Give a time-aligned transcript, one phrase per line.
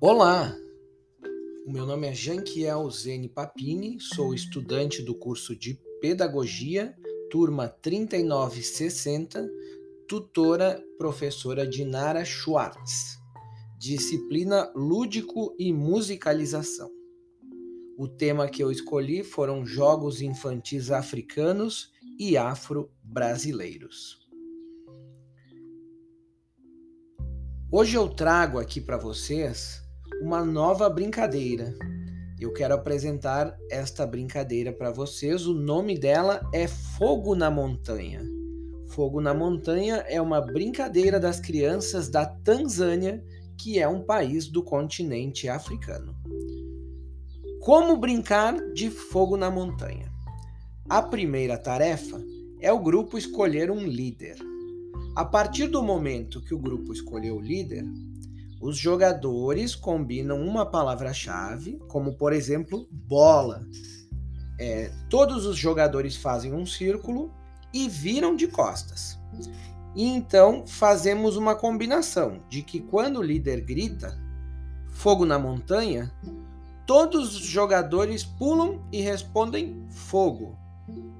[0.00, 0.56] Olá,
[1.66, 6.96] o meu nome é Janquiel Zene Papini, sou estudante do curso de Pedagogia,
[7.28, 9.50] turma 3960,
[10.06, 13.18] tutora professora Dinara Schwartz,
[13.76, 16.88] disciplina Lúdico e Musicalização.
[17.98, 24.16] O tema que eu escolhi foram Jogos Infantis Africanos e Afro-Brasileiros.
[27.68, 29.87] Hoje eu trago aqui para vocês
[30.20, 31.74] uma nova brincadeira.
[32.40, 35.46] Eu quero apresentar esta brincadeira para vocês.
[35.46, 38.22] O nome dela é Fogo na Montanha.
[38.88, 43.22] Fogo na Montanha é uma brincadeira das crianças da Tanzânia,
[43.58, 46.14] que é um país do continente africano.
[47.60, 50.10] Como brincar de fogo na montanha?
[50.88, 52.18] A primeira tarefa
[52.60, 54.36] é o grupo escolher um líder.
[55.14, 57.84] A partir do momento que o grupo escolheu o líder,
[58.60, 63.64] os jogadores combinam uma palavra-chave, como por exemplo, bola.
[64.58, 67.32] É, todos os jogadores fazem um círculo
[67.72, 69.18] e viram de costas.
[69.94, 74.18] E então fazemos uma combinação de que quando o líder grita
[74.90, 76.12] fogo na montanha,
[76.84, 80.58] todos os jogadores pulam e respondem fogo.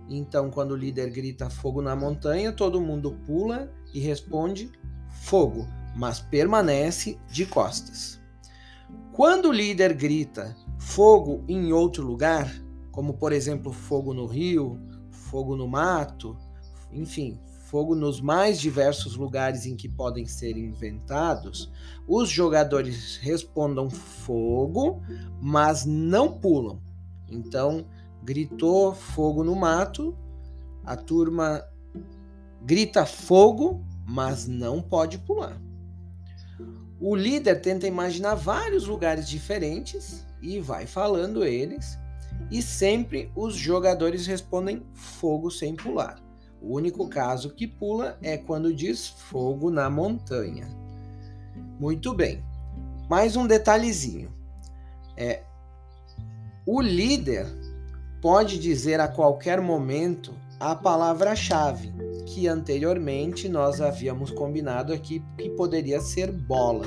[0.08, 4.72] Então, quando o líder grita fogo na montanha, todo mundo pula e responde
[5.10, 5.68] fogo
[5.98, 8.20] mas permanece de costas.
[9.12, 12.48] Quando o líder grita fogo em outro lugar,
[12.92, 16.36] como por exemplo fogo no rio, fogo no mato,
[16.92, 21.68] enfim, fogo nos mais diversos lugares em que podem ser inventados,
[22.06, 25.02] os jogadores respondam fogo,
[25.42, 26.80] mas não pulam.
[27.28, 27.84] Então,
[28.22, 30.16] gritou fogo no mato,
[30.84, 31.64] a turma
[32.62, 35.60] grita fogo, mas não pode pular.
[37.00, 41.98] O líder tenta imaginar vários lugares diferentes e vai falando eles,
[42.50, 46.20] e sempre os jogadores respondem fogo sem pular.
[46.60, 50.68] O único caso que pula é quando diz fogo na montanha.
[51.78, 52.42] Muito bem.
[53.08, 54.32] Mais um detalhezinho.
[55.16, 55.42] É,
[56.66, 57.46] o líder
[58.20, 61.92] pode dizer a qualquer momento a palavra-chave
[62.28, 66.86] que anteriormente nós havíamos combinado aqui que poderia ser bola.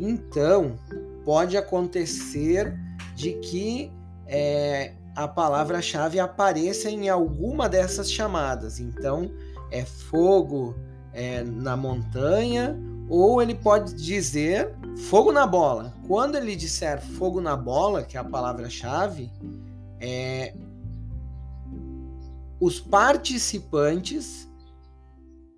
[0.00, 0.78] Então,
[1.24, 2.74] pode acontecer
[3.14, 3.92] de que
[4.26, 8.80] é, a palavra-chave apareça em alguma dessas chamadas.
[8.80, 9.30] Então,
[9.70, 10.74] é fogo
[11.12, 12.76] é, na montanha,
[13.10, 14.74] ou ele pode dizer
[15.10, 15.92] fogo na bola.
[16.06, 19.30] Quando ele disser fogo na bola, que é a palavra-chave,
[20.00, 20.54] é,
[22.62, 24.48] os participantes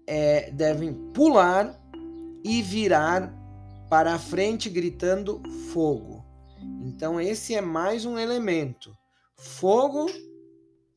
[0.07, 1.79] é, devem pular
[2.43, 3.31] e virar
[3.91, 6.25] para a frente gritando fogo.
[6.83, 8.91] Então, esse é mais um elemento.
[9.37, 10.07] Fogo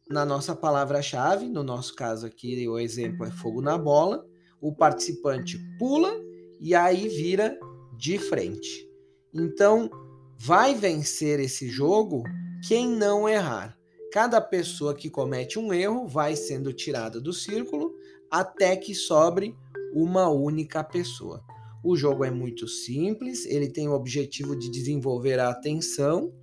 [0.10, 4.26] na nossa palavra-chave, no nosso caso aqui, o exemplo é fogo na bola.
[4.62, 6.14] O participante pula
[6.62, 7.60] e aí vira
[7.98, 8.90] de frente.
[9.34, 9.90] Então,
[10.38, 12.24] vai vencer esse jogo
[12.66, 13.77] quem não errar.
[14.12, 17.94] Cada pessoa que comete um erro vai sendo tirada do círculo
[18.32, 19.56] até que sobre
[19.94, 21.44] uma única pessoa.
[21.84, 26.34] O jogo é muito simples, ele tem o objetivo de desenvolver a atenção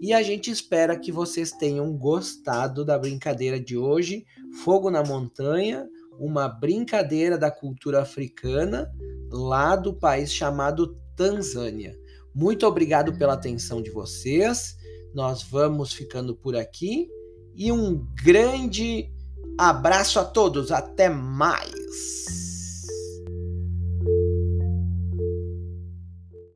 [0.00, 4.24] e a gente espera que vocês tenham gostado da brincadeira de hoje,
[4.64, 8.90] Fogo na Montanha, uma brincadeira da cultura africana
[9.30, 11.96] lá do país chamado Tanzânia.
[12.34, 14.76] Muito obrigado pela atenção de vocês.
[15.14, 17.08] Nós vamos ficando por aqui
[17.54, 19.10] e um grande
[19.58, 20.70] abraço a todos.
[20.70, 22.37] Até mais.